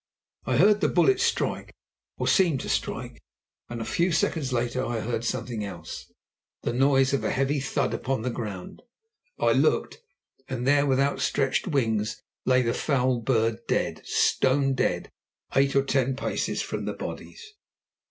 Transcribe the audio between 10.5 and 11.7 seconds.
there with outstretched